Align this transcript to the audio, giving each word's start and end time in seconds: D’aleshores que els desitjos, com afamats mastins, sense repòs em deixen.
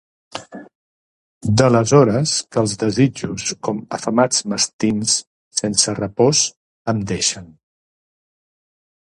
D’aleshores 1.61 2.33
que 2.55 2.59
els 2.63 2.73
desitjos, 2.83 3.45
com 3.67 3.83
afamats 3.99 4.41
mastins, 4.55 5.19
sense 5.61 5.97
repòs 6.01 6.43
em 6.95 7.05
deixen. 7.15 7.55